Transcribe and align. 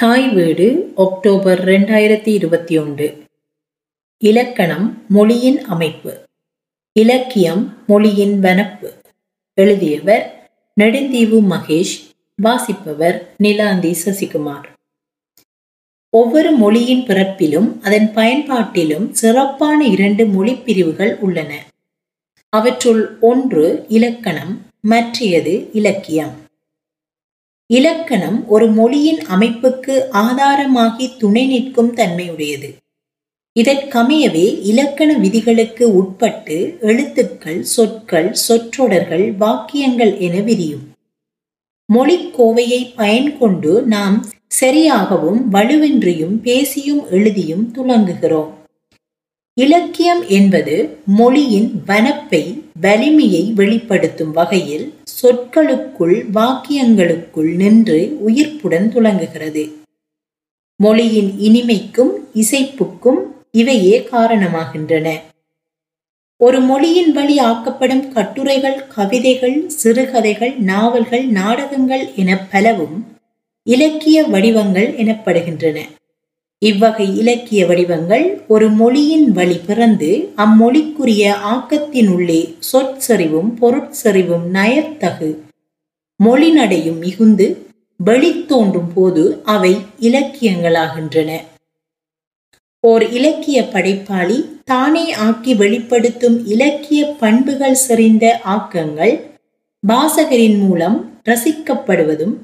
தாய் 0.00 0.28
வீடு 0.28 0.92
அக்டோபர் 0.96 1.64
ரெண்டாயிரத்தி 1.64 2.28
இருபத்தி 2.28 2.78
ஒன்று. 2.78 3.22
இலக்கணம் 4.18 5.04
மொழியின் 5.08 5.64
அமைப்பு. 5.64 6.24
இலக்கியம் 6.92 7.76
மொழியின் 7.86 8.42
வனப்பு. 8.42 8.92
எழுதியவர் 9.54 10.50
நெடுந்தீவு 10.80 11.40
மகேஷ் 11.40 12.10
வாசிப்பவர் 12.42 13.34
நிலாந்தி 13.42 13.94
சசிகுமார். 14.04 14.64
ஒவ்வொரு 16.10 16.50
மொழியின் 16.50 17.04
பிறப்பிலும் 17.06 17.82
அதன் 17.82 18.14
பயன்பாட்டிலும் 18.14 19.10
சிறப்பான 19.10 19.84
இரண்டு 19.84 20.26
மொழிப்பிரிவுகள் 20.26 21.18
உள்ளன. 21.18 21.64
அவற்றுள் 22.48 23.18
ஒன்று 23.20 23.84
இலக்கணம் 23.88 24.66
மற்றையது 24.80 25.70
இலக்கியம். 25.72 26.46
இலக்கணம் 27.70 28.48
ஒரு 28.48 28.70
மொழியின் 28.70 29.18
அமைப்புக்கு 29.18 30.04
ஆதாரமாகி 30.12 31.16
துணை 31.18 31.46
நிற்கும் 31.46 31.94
தன்மையுடையது. 31.94 32.76
இதற்கமையவே 33.60 34.58
இலக்கண 34.62 35.18
விதிகளுக்கு 35.18 35.94
உட்பட்டு 35.94 36.78
எழுத்துக்கள் 36.80 37.62
சொற்கள் 37.62 38.32
சொற்றொடர்கள் 38.32 39.32
வாக்கியங்கள் 39.32 40.18
என 40.18 40.40
விரியும். 40.40 40.92
மொழிக்கோவையை 41.92 42.92
பயன் 42.96 43.38
கொண்டு 43.38 43.82
நாம் 43.82 44.26
சரியாகவும் 44.60 45.40
வலுவின்றியும் 45.52 46.40
பேசியும் 46.40 47.10
எழுதியும் 47.10 47.72
துளங்குகிறோம். 47.74 48.50
இலக்கியம் 49.54 50.26
என்பது 50.28 50.98
மொழியின் 51.06 51.82
வனப்பை 51.86 52.57
வலிமையை 52.80 53.52
வெளிப்படுத்தும் 53.54 54.30
வகையில் 54.30 54.94
சொற்களுக்குள் 55.22 56.16
வாக்கியங்களுக்குள் 56.34 57.54
நின்று 57.54 58.16
உயிர்ப்புடன் 58.28 58.88
துளங்குகிறது 58.94 59.64
மொழியின் 60.76 61.30
இனிமைக்கும் 61.38 62.12
இசைப்புக்கும் 62.34 63.20
இவையே 63.52 64.08
காரணமாகின்றன. 64.12 65.08
ஒரு 66.36 66.60
மொழியின் 66.60 67.12
வழி 67.12 67.38
ஆக்கப்படும் 67.38 68.12
கட்டுரைகள் 68.12 68.86
கவிதைகள் 68.86 69.68
சிறுகதைகள் 69.68 70.54
நாவல்கள் 70.56 71.26
நாடகங்கள் 71.26 72.14
என 72.16 72.36
பலவும் 72.50 73.16
இலக்கிய 73.62 74.22
வடிவங்கள் 74.22 74.90
எனப்படுகின்றன. 74.92 75.78
இவ்வகை 76.62 77.16
இலக்கிய 77.16 77.66
வடிவங்கள் 77.66 78.42
ஒரு 78.48 78.70
மொழியின் 78.70 79.32
வழி 79.32 79.56
பிறந்து 79.66 80.32
அம்மொழிக்குரிய 80.36 81.34
ஆக்கத்தினுள்ளே 81.52 82.40
சொற்செறிவும் 82.72 83.50
பொருட்செறிவும் 83.60 84.42
நயத்தகு. 84.42 85.44
மொழிநடையும் 86.24 86.98
மிகுந்து 86.98 87.66
வெளித்தோன்றும் 88.04 88.90
போது 88.94 89.40
அவை 89.44 89.76
இலக்கியங்களாகின்றன. 90.00 91.30
ஓர் 92.80 93.10
இலக்கிய 93.10 93.62
படைப்பாளி 93.62 94.38
தானே 94.64 95.12
ஆக்கி 95.12 95.54
வெளிப்படுத்தும் 95.54 96.46
இலக்கிய 96.46 97.14
பண்புகள் 97.20 97.78
செறிந்த 97.88 98.40
ஆக்கங்கள் 98.46 99.14
வாசகரின் 99.88 100.58
மூலம் 100.58 100.98
ரசிக்கப்படுவதும் 101.24 102.34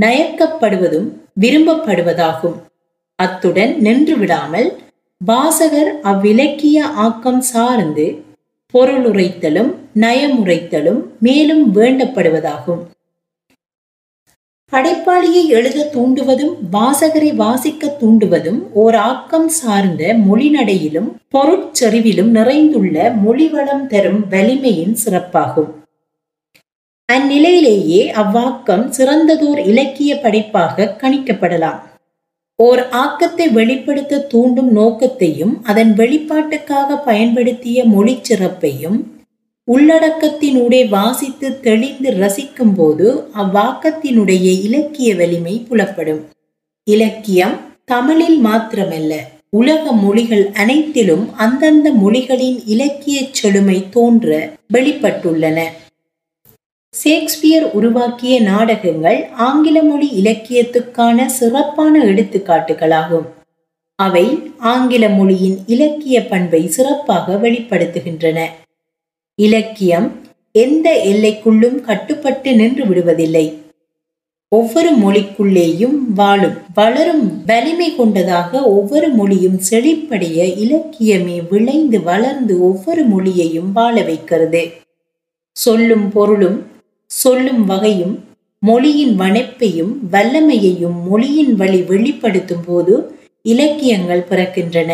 நயக்கப்படுவதும் 0.00 1.08
விரும்பப்படுவதாகும். 1.40 2.58
அத்துடன் 3.24 3.72
நின்று 3.78 4.14
விடாமல் 4.16 4.68
வாசகர் 5.20 5.90
அவ்விலக்கிய 6.04 6.78
ஆக்கம் 7.04 7.40
சார்ந்து 7.40 8.06
பொருளுரைத்தலும் 8.74 9.70
நயமுரைத்தலும் 9.94 11.00
மேலும் 11.20 11.64
வேண்டப்படுவதாகும். 11.76 12.82
படைப்பாளியை 14.72 15.42
எழுத 15.48 15.78
தூண்டுவதும் 15.94 16.52
வாசகரை 16.72 17.30
வாசிக்க 17.34 17.92
தூண்டுவதும் 18.00 18.60
ஓர் 18.72 18.98
ஆக்கம் 19.10 19.48
சார்ந்த 19.48 20.12
மொழிநடையிலும் 20.28 21.08
பொருட்செறிவிலும் 21.34 22.30
நிறைந்துள்ள 22.38 22.96
மொழிவளம் 23.24 23.84
தரும் 23.86 24.22
வலிமையின் 24.30 24.96
சிறப்பாகும். 25.04 25.70
அந்நிலையிலேயே 27.08 28.02
அவ்வாக்கம் 28.22 28.86
சிறந்ததோர் 28.96 29.62
இலக்கிய 29.66 30.12
படைப்பாக 30.16 30.94
கணிக்கப்படலாம். 31.02 31.80
ஓர் 32.60 32.80
ஆக்கத்தை 32.90 33.46
வெளிப்படுத்த 33.52 34.24
தூண்டும் 34.28 34.70
நோக்கத்தையும் 34.72 35.54
அதன் 35.62 35.92
வெளிப்பாட்டுக்காக 35.92 36.96
பயன்படுத்திய 37.04 37.84
மொழி 37.84 38.14
சிறப்பையும் 38.22 38.98
உள்ளடக்கத்தினூடே 39.68 40.88
வாசித்து 40.88 41.48
தெளிந்து 41.60 42.10
ரசிக்கும் 42.12 42.74
போது 42.74 43.06
அவ்வாக்கத்தினுடைய 43.34 44.46
இலக்கிய 44.62 45.10
வலிமை 45.14 45.66
புலப்படும். 45.68 46.22
இலக்கியம் 46.86 47.56
தமிழில் 47.84 48.38
மாத்திரமல்ல 48.44 49.12
உலக 49.50 49.92
மொழிகள் 49.92 50.44
அனைத்திலும் 50.52 51.24
அந்தந்த 51.36 51.90
மொழிகளின் 51.92 52.58
இலக்கிய 52.66 53.20
செழுமை 53.32 53.78
தோன்ற 53.90 54.28
வெளிப்பட்டுள்ளன. 54.74 55.58
ஷேக்ஸ்பியர் 56.94 57.72
உருவாக்கிய 57.72 58.40
நாடகங்கள் 58.40 59.28
ஆங்கில 59.32 59.82
மொழி 59.82 60.08
இலக்கியத்துக்கான 60.22 61.26
சிறப்பான 61.26 62.04
எடுத்துக்காட்டுகளாகும். 62.04 63.26
அவை 63.98 64.52
ஆங்கில 64.58 65.08
மொழியின் 65.08 65.58
இலக்கிய 65.66 66.26
பண்பை 66.26 66.68
சிறப்பாக 66.68 67.36
வெளிப்படுத்துகின்றன. 67.36 68.38
இலக்கியம் 69.34 70.08
எந்த 70.52 71.02
எல்லைக்குள்ளும் 71.04 71.80
கட்டுப்பட்டு 71.80 72.54
நின்று 72.54 72.84
விடுவதில்லை. 72.84 73.46
ஒவ்வொரு 74.48 74.90
மொழிக்குள்ளேயும் 74.96 75.96
வாழும் 76.14 76.58
வளரும் 76.74 77.44
வலிமை 77.46 77.96
கொண்டதாக 77.96 78.62
ஒவ்வொரு 78.62 79.08
மொழியும் 79.08 79.58
செழிப்படைய 79.70 80.38
இலக்கியமே 80.64 81.38
விளைந்து 81.50 82.02
வளர்ந்து 82.02 82.62
ஒவ்வொரு 82.62 83.04
மொழியையும் 83.04 83.72
வாழ 83.72 84.02
வைக்கிறது. 84.02 84.62
சொல்லும் 85.56 86.10
பொருளும் 86.10 86.58
சொல்லும் 87.10 87.64
வகையும் 87.64 88.16
மொழியின் 88.58 89.20
வனப்பையும் 89.20 89.92
வல்லமையையும் 90.12 90.98
மொழியின் 91.08 91.54
வழி 91.54 91.80
வெளிப்படுத்தும் 91.82 92.64
போது 92.66 92.94
இலக்கியங்கள் 93.42 94.26
பிறக்கின்றன. 94.30 94.92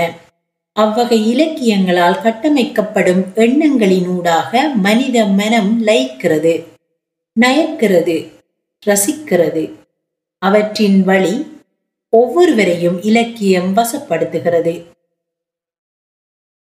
அவ்வகை 0.72 1.18
இலக்கியங்களால் 1.30 2.22
கட்டமைக்கப்படும் 2.22 3.22
எண்ணங்களினூடாக 3.34 4.62
மனித 4.74 5.26
மனம் 5.26 5.86
லயிக்கிறது 5.86 6.54
நயக்கிறது 7.40 8.16
ரசிக்கிறது. 8.86 9.64
அவற்றின் 10.42 10.98
வழி 11.04 11.34
ஒவ்வொருவரையும் 12.08 13.02
இலக்கியம் 13.02 13.70
வசப்படுத்துகிறது. 13.76 14.74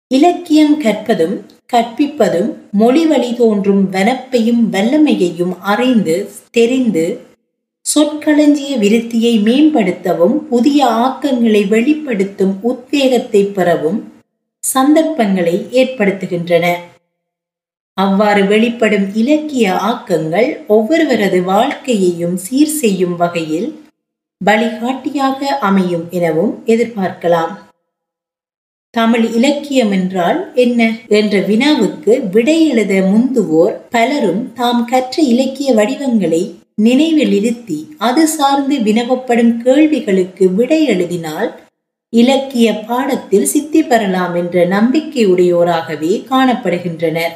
இலக்கியம் 0.08 0.76
கற்பதும் 0.82 1.36
கற்பிப்பதும் 1.74 2.50
மொழி 2.72 3.04
வழி 3.06 3.30
தோன்றும் 3.34 3.84
வனப்பையும் 3.92 4.64
வல்லமையையும் 4.74 5.54
அறிந்து 5.62 6.16
தெரிந்து 6.52 7.06
சொற்களஞ்சிய 7.86 8.72
விருத்தியை 8.78 9.32
மேம்படுத்தவும் 9.44 10.36
புதிய 10.50 10.86
ஆக்கங்களை 10.86 11.68
வெளிப்படுத்தும் 11.68 12.54
உத்வேகத்தை 12.62 13.42
பெறவும் 13.46 14.00
சந்தர்ப்பங்களை 14.64 15.56
ஏற்படுத்துகின்றன. 15.72 16.66
அவ்வாறு 17.98 18.44
வெளிப்படும் 18.44 19.08
இலக்கிய 19.14 19.74
ஆக்கங்கள் 19.74 20.50
ஒவ்வொருவரது 20.68 21.40
வாழ்க்கையையும் 21.44 22.38
சீர் 22.38 22.76
செய்யும் 22.80 23.16
வகையில் 23.16 23.70
வழிகாட்டியாக 24.42 25.40
அமையும் 25.60 26.06
எனவும் 26.10 26.54
எதிர்பார்க்கலாம். 26.66 27.54
தமிழ் 28.94 29.26
இலக்கியம் 29.38 29.92
என்றால் 29.92 30.40
என்ன? 30.54 30.82
என்ற 31.10 31.40
வினாவுக்கு 31.40 32.14
விடை 32.32 32.70
எழுத 32.70 32.94
முந்துவோர் 33.02 33.74
பலரும் 33.90 34.54
தாம் 34.54 34.86
கற்ற 34.86 35.16
இலக்கிய 35.24 35.74
வடிவங்களை 35.74 36.42
நினைவில் 36.74 37.34
இருத்தி 37.34 37.80
அது 37.98 38.28
சார்ந்து 38.28 38.76
வினவப்படும் 38.78 39.54
கேள்விகளுக்கு 39.64 40.46
விடை 40.56 40.80
எழுதினால் 40.86 41.50
இலக்கிய 42.14 42.68
பாடத்தில் 42.88 43.46
சித்தி 43.46 43.82
பெறலாம் 43.84 44.36
என்ற 44.36 44.66
நம்பிக்கையுடையோராகவே 44.66 46.14
காணப்படுகின்றனர். 46.30 47.34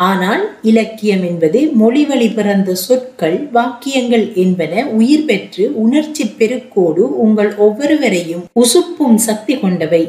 ஆனால் 0.00 0.42
இலக்கியம் 0.62 1.24
என்பது 1.24 1.60
மொழிவழி 1.80 2.34
பிறந்த 2.34 2.74
சொற்கள் 2.74 3.38
வாக்கியங்கள் 3.50 4.26
என்பன 4.34 4.84
உயிர் 4.90 5.24
பெற்று 5.24 5.64
உணர்ச்சி 5.74 6.24
பெருக்கோடு 6.38 7.04
உங்கள் 7.18 7.52
ஒவ்வொருவரையும் 7.56 8.44
உசுப்பும் 8.62 9.18
சக்தி 9.28 9.56
கொண்டவை. 9.56 10.02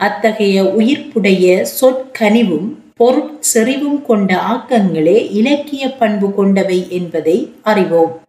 அத்தகைய 0.00 0.62
உயிர்ப்புடைய 0.62 1.66
சொற்கனிவும் 1.80 2.68
பொருட்செறிவும் 3.00 4.02
கொண்ட 4.02 4.40
ஆக்கங்களே 4.52 5.32
இலக்கிய 5.32 5.90
பண்பு 5.90 6.34
கொண்டவை 6.34 6.86
என்பதை 6.88 7.52
அறிவோம். 7.62 8.20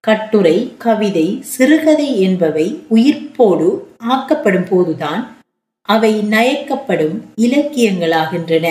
கட்டுரை 0.00 0.72
கவிதை 0.78 1.38
சிறுகதை 1.40 2.20
என்பவை 2.20 2.66
உயிர்ப்போடு 2.90 3.68
ஆக்கப்படும் 3.98 4.64
போதுதான் 4.64 5.36
அவை 5.82 6.12
நயக்கப்படும் 6.30 7.16
இலக்கியங்களாகின்றன. 7.40 8.66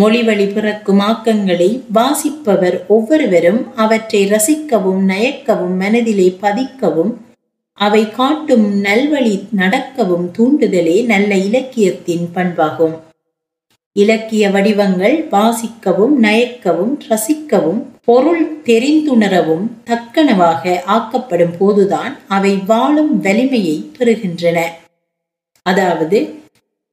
மொழிவழி 0.00 0.54
பிறக்கும் 0.54 1.00
ஆக்கங்களை 1.00 1.80
வாசிப்பவர் 1.92 2.86
ஒவ்வொருவரும் 2.86 3.76
அவற்றை 3.76 4.30
ரசிக்கவும் 4.30 5.02
நயக்கவும் 5.08 5.76
மனதிலே 5.78 6.38
பதிக்கவும் 6.42 7.12
அவை 7.78 8.10
காட்டும் 8.10 8.82
நல்வழி 8.84 9.44
நடக்கவும் 9.52 10.30
தூண்டுதலே 10.38 11.04
நல்ல 11.04 11.36
இலக்கியத்தின் 11.36 12.28
பண்பாகும். 12.34 12.94
இலக்கிய 13.92 14.50
வடிவங்கள் 14.50 15.28
வாசிக்கவும் 15.30 16.14
நயக்கவும் 16.22 16.94
ரசிக்கவும் 17.08 17.82
பொருள் 18.04 18.44
தெரிந்துணரவும் 18.64 19.66
தக்கனவாக 19.86 20.82
ஆக்கப்படும் 20.84 21.54
போதுதான் 21.58 22.18
அவை 22.28 22.54
வாழும் 22.56 23.20
வலிமையை 23.20 23.90
பெறுகின்றன. 23.98 24.60
அதாவது 25.62 26.34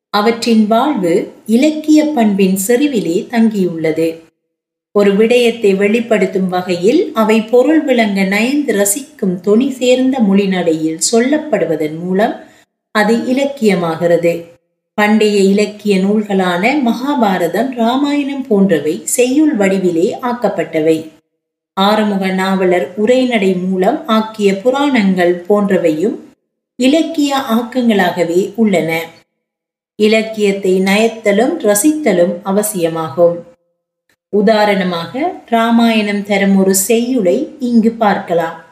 அவற்றின் 0.09 0.67
வாழ்வு 0.67 1.31
இலக்கிய 1.45 2.05
பண்பின் 2.05 2.57
செறிவிலே 2.67 3.17
தங்கியுள்ளது. 3.29 4.07
ஒரு 4.91 5.15
விடயத்தை 5.15 5.73
வெளிப்படுத்தும் 5.73 6.47
வகையில் 6.47 7.11
அவை 7.13 7.41
பொருள் 7.41 7.83
விளங்க 7.83 8.23
நயந்து 8.23 8.73
ரசிக்கும் 8.73 9.35
தொனி 9.41 9.71
சேர்ந்த 9.71 10.19
மொழிநடையில் 10.19 10.97
சொல்லப்படுவதன் 11.11 11.99
மூலம் 11.99 12.33
அது 12.91 13.15
இலக்கியமாகிறது. 13.15 14.33
பண்டைய 14.93 15.37
இலக்கிய 15.39 15.97
நூல்களான 15.97 16.73
மகாபாரதம் 16.83 17.69
ராமாயணம் 17.75 18.47
போன்றவை 18.47 19.01
செய்யுள் 19.03 19.55
வடிவிலே 19.57 20.17
ஆக்கப்பட்டவை. 20.21 21.09
ஆறுமுக 21.73 22.33
நாவலர் 22.33 22.87
உரைநடை 22.95 23.53
மூலம் 23.55 24.07
ஆக்கிய 24.07 24.57
புராணங்கள் 24.57 25.45
போன்றவையும் 25.49 26.17
இலக்கிய 26.75 27.37
ஆக்கங்களாகவே 27.37 28.53
உள்ளன. 28.55 29.01
இலக்கியத்தை 29.95 30.81
நயத்தலும் 30.81 31.55
ரசித்தலும் 31.59 32.35
அவசியமாகும். 32.43 33.37
உதாரணமாக 34.35 35.33
ராமாயணம் 35.45 36.23
தரும் 36.23 36.57
ஒரு 36.57 36.75
செய்யுளை 36.75 37.55
இங்கு 37.59 37.91
பார்க்கலாம். 37.91 38.69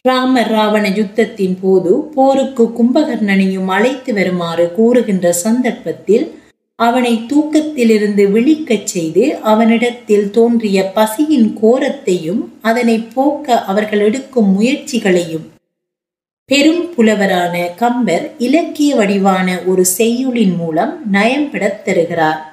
ராமர் 0.00 0.50
ராவண 0.50 0.88
யுத்தத்தின் 0.88 1.56
போது 1.60 2.02
போருக்கு 2.14 2.64
கும்பகர்ணனையும் 2.64 3.66
அழைத்து 3.66 4.14
வருமாறு 4.14 4.72
கூறுகின்ற 4.76 5.32
சந்தர்ப்பத்தில் 5.32 6.40
அவனை 6.76 7.26
தூக்கத்திலிருந்து 7.26 8.24
விழிக்கச் 8.30 8.86
செய்து 8.86 9.38
அவனிடத்தில் 9.42 10.30
தோன்றிய 10.30 10.92
பசியின் 10.94 11.58
கோரத்தையும் 11.62 12.40
அதனை 12.62 12.98
போக்க 13.14 13.64
அவர்கள் 13.64 14.00
எடுக்கும் 14.00 14.60
முயற்சிகளையும் 14.60 15.50
பெரும் 16.44 16.94
புலவரான 16.96 17.74
கம்பர் 17.74 18.30
இலக்கிய 18.38 18.94
வடிவான 18.94 19.58
ஒரு 19.66 19.84
செய்யுளின் 19.84 20.56
மூலம் 20.56 21.00
நயம்படத் 21.12 21.82
தருகிறார். 21.82 22.51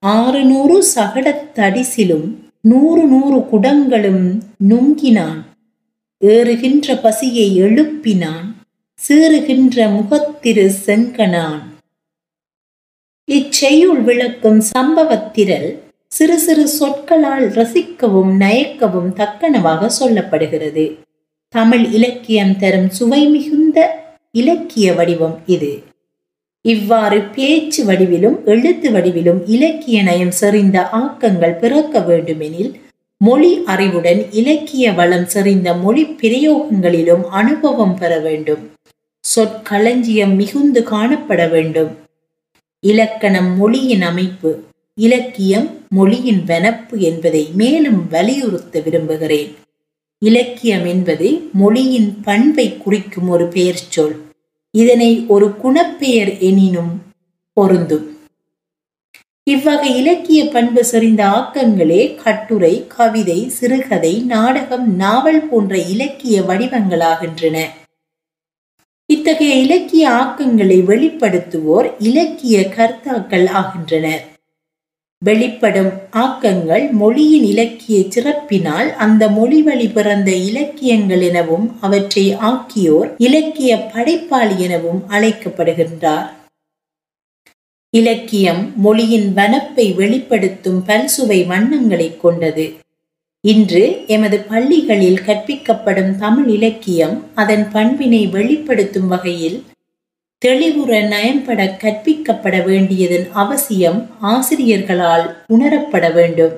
ஆறு 0.00 0.44
நூறு 0.44 0.84
சகடத் 0.94 1.50
தடிசிலும் 1.54 2.34
நூறு 2.60 3.06
நூறு 3.06 3.38
குடங்களும் 3.38 4.42
நுங்கினான். 4.56 5.44
ஏறுகின்ற 6.18 6.96
பசியை 6.96 7.62
எழுப்பினான். 7.62 8.54
சீறுகின்ற 9.08 9.90
முகத்திரு 9.90 10.70
செங்கனான் 10.86 11.62
இச்செய்யுள் 13.30 14.02
விளக்கும் 14.02 14.62
சம்பவத்திரல் 14.78 15.78
சிறு 16.08 16.38
சிறு 16.38 16.68
சொற்களால் 16.68 17.50
ரசிக்கவும் 17.50 18.32
நயக்கவும் 18.38 19.12
தக்கனவாக 19.14 19.90
சொல்லப்படுகிறது. 20.00 20.96
தமிழ் 21.48 21.84
இலக்கியம் 21.84 22.56
தரும் 22.56 22.90
சுவை 22.90 23.26
மிகுந்த 23.26 24.04
இலக்கிய 24.32 24.92
வடிவம் 24.92 25.38
இது. 25.46 25.82
இவ்வாறு 26.72 27.18
பேச்சு 27.34 27.80
வடிவிலும் 27.84 28.36
எழுத்து 28.44 28.88
வடிவிலும் 28.90 29.40
இலக்கிய 29.46 30.02
நயம் 30.02 30.34
செறிந்த 30.40 30.76
ஆக்கங்கள் 31.00 31.58
பிறக்க 31.58 32.00
வேண்டுமெனில் 32.00 32.70
மொழி 33.20 33.52
அறிவுடன் 33.64 34.20
இலக்கிய 34.30 34.92
வளம் 34.92 35.26
செறிந்த 35.26 35.68
மொழி 35.74 36.04
பிரயோகங்களிலும் 36.22 37.24
அனுபவம் 37.40 37.94
பெற 37.94 38.12
வேண்டும். 38.18 38.62
சொற்களஞ்சியம் 39.24 40.34
மிகுந்து 40.34 40.80
காணப்பட 40.90 41.50
வேண்டும். 41.50 41.90
இலக்கணம் 42.84 43.50
மொழியின் 43.56 44.02
அமைப்பு 44.02 44.50
இலக்கியம் 44.98 45.68
மொழியின் 45.88 46.42
வனப்பு 46.46 46.96
என்பதை 47.08 47.42
மேலும் 47.54 48.00
வலியுறுத்த 48.10 48.80
விரும்புகிறேன். 48.80 49.50
இலக்கியம் 50.22 50.86
என்பது 50.86 51.28
மொழியின் 51.52 52.10
பண்பை 52.22 52.66
குறிக்கும் 52.76 53.28
ஒரு 53.28 53.46
பெயர் 53.48 53.84
சொல் 53.88 54.16
இதனை 54.82 55.10
ஒரு 55.28 55.46
குணப்பெயர் 55.62 56.32
எனினும் 56.48 56.92
பொருந்தும். 57.56 58.06
இவ்வகை 59.46 59.90
இலக்கிய 59.96 60.40
பண்பு 60.52 60.82
செறிந்த 60.84 61.22
ஆக்கங்களே 61.36 62.02
கட்டுரை 62.22 62.74
கவிதை 62.96 63.38
சிறுகதை 63.48 64.14
நாடகம் 64.34 64.86
நாவல் 64.96 65.42
போன்ற 65.50 65.74
இலக்கிய 65.94 66.40
வடிவங்களாகின்றன. 66.48 67.56
இத்தகைய 69.06 69.54
இலக்கிய 69.64 70.04
ஆக்கங்களை 70.20 70.78
வெளிப்படுத்துவோர் 70.90 71.88
இலக்கிய 72.08 72.58
கர்த்தாக்கள் 72.76 73.46
ஆகின்றனர். 73.60 74.24
வெளிப்படும் 75.22 75.92
ஆக்கங்கள் 76.16 76.90
மொழியின் 76.90 77.44
இலக்கிய 77.44 78.00
சிறப்பினால் 78.08 78.90
அந்த 78.96 79.22
மொழி 79.28 79.62
வழி 79.62 79.86
பிறந்த 79.88 80.30
இலக்கியங்கள் 80.50 81.20
எனவும் 81.20 81.66
அவற்றை 81.80 82.24
ஆக்கியோர் 82.40 83.08
இலக்கிய 83.18 83.76
படைப்பாளி 83.94 84.56
எனவும் 84.58 85.00
அழைக்கப்படுகின்றார். 85.10 86.28
இலக்கியம் 87.90 88.62
மொழியின் 88.76 89.28
வனப்பை 89.36 89.94
வெளிப்படுத்தும் 89.94 90.84
பல்சுவை 90.86 91.40
வண்ணங்களை 91.46 92.08
கொண்டது. 92.16 92.66
இன்று 93.44 94.04
எமது 94.06 94.38
பள்ளிகளில் 94.48 95.20
கற்பிக்கப்படும் 95.26 96.14
தமிழ் 96.16 96.48
இலக்கியம் 96.48 97.16
அதன் 97.34 97.66
பண்பினை 97.72 98.22
வெளிப்படுத்தும் 98.28 99.08
வகையில் 99.08 99.58
தெளிவுற 100.44 100.90
நயம்பட 101.12 101.60
கற்பிக்கப்பட 101.82 102.64
வேண்டியதன் 102.64 103.26
அவசியம் 103.32 104.10
ஆசிரியர்களால் 104.20 105.44
உணரப்பட 105.48 106.12
வேண்டும். 106.12 106.52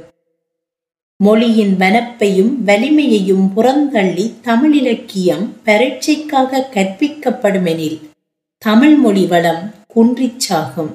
மொழியின் 1.17 1.77
வனப்பையும் 1.77 2.53
வலிமையையும் 2.67 3.47
புறந்தள்ளி 3.56 4.32
தமிழ் 4.43 4.75
இலக்கியம் 4.75 5.56
பரீட்சைக்காக 5.65 6.62
கற்பிக்கப்படுமெனில் 6.75 7.99
தமிழ் 8.59 8.97
மொழி 8.97 9.27
வளம் 9.27 9.75
குன்றிச்சாகும். 9.94 10.93